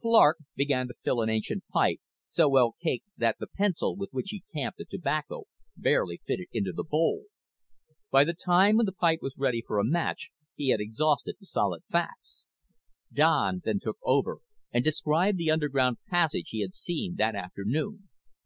[0.00, 4.28] Clark began to fill an ancient pipe, so well caked that the pencil with which
[4.30, 5.44] he tamped the tobacco
[5.76, 7.24] barely fitted into the bowl.
[8.10, 11.82] By the time the pipe was ready for a match he had exhausted the solid
[11.90, 12.46] facts.
[13.12, 14.38] Don then took over
[14.72, 18.08] and described the underground passage he had seen that afternoon.